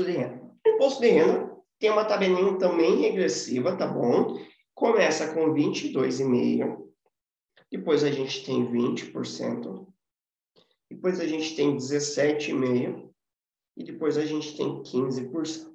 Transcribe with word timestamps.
de 0.00 0.12
renda. 0.12 0.40
O 0.66 0.70
imposto 0.70 1.02
de 1.02 1.08
renda 1.08 1.54
tem 1.78 1.90
uma 1.90 2.06
tabelinha 2.06 2.56
também 2.56 3.02
regressiva, 3.02 3.76
tá 3.76 3.86
bom? 3.86 4.40
Começa 4.74 5.34
com 5.34 5.52
22,5%, 5.52 6.82
depois 7.70 8.02
a 8.02 8.10
gente 8.10 8.42
tem 8.44 8.66
20%, 8.66 9.86
depois 10.90 11.20
a 11.20 11.26
gente 11.26 11.54
tem 11.54 11.76
17,5% 11.76 13.10
e 13.76 13.84
depois 13.84 14.16
a 14.16 14.24
gente 14.24 14.56
tem 14.56 14.82
15%. 14.82 15.70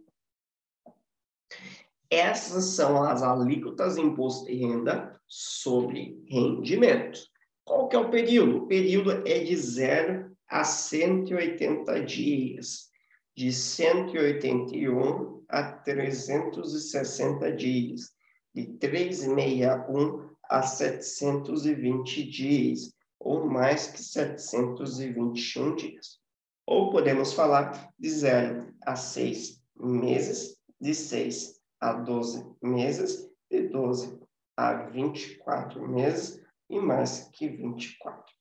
Essas 2.09 2.65
são 2.65 3.03
as 3.03 3.21
alíquotas 3.21 3.95
de 3.95 4.01
imposto 4.01 4.45
de 4.45 4.55
renda 4.55 5.19
sobre 5.27 6.23
rendimentos. 6.27 7.29
Qual 7.63 7.87
que 7.87 7.95
é 7.95 7.99
o 7.99 8.09
período? 8.09 8.63
O 8.63 8.67
período 8.67 9.11
é 9.27 9.39
de 9.39 9.55
0 9.55 10.35
a 10.47 10.63
180 10.63 12.03
dias, 12.05 12.89
de 13.37 13.53
181 13.53 15.45
a 15.47 15.71
360 15.71 17.51
dias, 17.55 18.11
de 18.51 18.65
361 18.79 20.35
a 20.49 20.63
720 20.63 22.23
dias, 22.31 22.91
ou 23.19 23.45
mais 23.45 23.91
que 23.91 24.01
721 24.01 25.75
dias. 25.75 26.19
Ou 26.65 26.89
podemos 26.89 27.31
falar 27.33 27.93
de 27.99 28.09
0 28.09 28.73
a 28.83 28.95
6 28.95 29.61
meses, 29.75 30.59
de 30.81 30.95
6 30.95 31.61
a 31.79 31.93
12 31.93 32.43
meses, 32.59 33.29
de 33.51 33.67
12 33.67 34.19
a 34.57 34.73
24 34.89 35.87
meses, 35.87 36.43
e 36.71 36.79
mais 36.79 37.29
que 37.33 37.47
24 37.47 38.33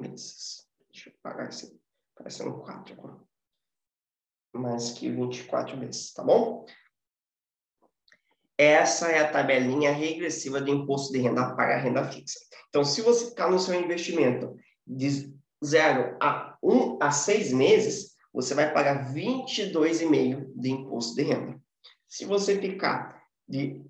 meses. 0.00 0.66
Deixa 0.90 1.10
eu 1.10 1.14
pagar 1.22 1.48
esse, 1.48 1.80
parece 2.16 2.42
um 2.42 2.58
4 2.58 2.92
agora. 2.94 3.35
Mais 4.58 4.90
que 4.92 5.10
24 5.10 5.76
meses, 5.76 6.12
tá 6.12 6.22
bom? 6.22 6.64
Essa 8.58 9.08
é 9.08 9.18
a 9.18 9.30
tabelinha 9.30 9.92
regressiva 9.92 10.60
do 10.60 10.70
imposto 10.70 11.12
de 11.12 11.18
renda 11.18 11.54
para 11.54 11.74
a 11.76 11.78
renda 11.78 12.04
fixa. 12.04 12.38
Então, 12.68 12.84
se 12.84 13.02
você 13.02 13.26
ficar 13.30 13.50
no 13.50 13.58
seu 13.58 13.74
investimento 13.74 14.56
de 14.86 15.34
0 15.64 16.16
a 16.20 16.56
1 16.62 16.74
um 16.74 16.98
a 17.00 17.10
6 17.10 17.52
meses, 17.52 18.16
você 18.32 18.54
vai 18.54 18.72
pagar 18.72 19.12
22,5% 19.14 20.52
de 20.54 20.70
imposto 20.70 21.14
de 21.14 21.22
renda. 21.22 21.60
Se 22.08 22.24
você 22.24 22.58
ficar 22.60 23.22
de 23.48 23.84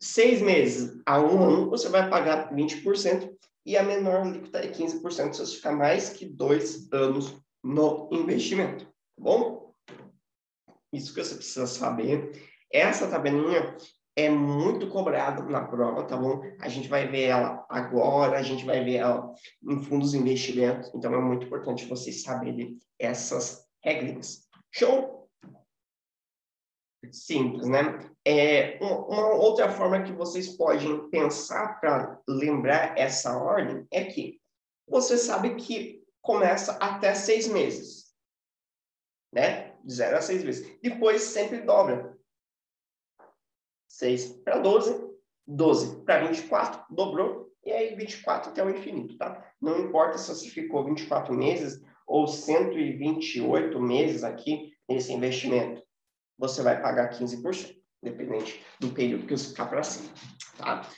seis 0.00 0.40
meses 0.40 1.00
a 1.04 1.20
um 1.20 1.42
ano, 1.42 1.70
você 1.70 1.88
vai 1.88 2.08
pagar 2.08 2.52
20% 2.52 3.30
e 3.64 3.76
a 3.76 3.82
menor 3.82 4.26
alíquota 4.26 4.58
é 4.58 4.70
15% 4.70 5.32
se 5.32 5.40
você 5.40 5.56
ficar 5.56 5.72
mais 5.72 6.10
que 6.10 6.24
dois 6.24 6.90
anos 6.92 7.36
no 7.62 8.08
investimento, 8.12 8.84
tá 8.84 8.92
bom? 9.18 9.65
Isso 10.96 11.14
que 11.14 11.22
você 11.22 11.34
precisa 11.34 11.66
saber. 11.66 12.32
Essa 12.72 13.08
tabelinha 13.08 13.76
é 14.16 14.30
muito 14.30 14.88
cobrada 14.88 15.42
na 15.44 15.64
prova, 15.64 16.04
tá 16.04 16.16
bom? 16.16 16.42
A 16.60 16.68
gente 16.68 16.88
vai 16.88 17.06
ver 17.06 17.24
ela 17.24 17.66
agora, 17.68 18.38
a 18.38 18.42
gente 18.42 18.64
vai 18.64 18.82
ver 18.82 18.96
ela 18.96 19.32
em 19.62 19.82
fundos 19.82 20.12
de 20.12 20.18
investimento, 20.18 20.90
então 20.94 21.12
é 21.14 21.20
muito 21.20 21.46
importante 21.46 21.86
vocês 21.86 22.22
saberem 22.22 22.78
essas 22.98 23.66
regras. 23.84 24.46
Show? 24.72 25.16
simples, 27.12 27.68
né? 27.68 28.10
É, 28.24 28.78
uma 28.80 29.34
outra 29.34 29.70
forma 29.70 30.02
que 30.02 30.12
vocês 30.12 30.56
podem 30.56 31.08
pensar 31.08 31.80
para 31.80 32.20
lembrar 32.28 32.98
essa 32.98 33.36
ordem 33.36 33.86
é 33.90 34.04
que 34.04 34.40
você 34.88 35.16
sabe 35.16 35.54
que 35.56 36.02
começa 36.20 36.72
até 36.78 37.14
seis 37.14 37.46
meses, 37.46 38.12
né? 39.32 39.65
De 39.86 39.94
zero 39.94 40.16
a 40.16 40.20
seis 40.20 40.42
meses. 40.42 40.78
Depois 40.82 41.22
sempre 41.22 41.62
dobra. 41.62 42.18
Seis 43.88 44.26
para 44.44 44.58
12, 44.58 45.10
12 45.46 46.04
para 46.04 46.26
24, 46.26 46.84
dobrou, 46.94 47.50
e 47.64 47.72
aí 47.72 47.94
24 47.94 48.50
até 48.50 48.64
o 48.64 48.68
infinito, 48.68 49.16
tá? 49.16 49.48
Não 49.62 49.78
importa 49.78 50.18
se 50.18 50.28
você 50.28 50.50
ficou 50.50 50.84
24 50.84 51.32
meses 51.32 51.80
ou 52.06 52.26
128 52.26 53.80
meses 53.80 54.22
aqui 54.22 54.72
nesse 54.88 55.12
investimento 55.12 55.86
você 56.38 56.62
vai 56.62 56.80
pagar 56.80 57.10
15%, 57.10 57.74
dependente 58.02 58.62
do 58.78 58.90
período 58.90 59.26
que 59.26 59.36
você 59.36 59.48
ficar 59.48 59.66
para 59.66 59.82
cima, 59.82 60.12
tá? 60.58 60.88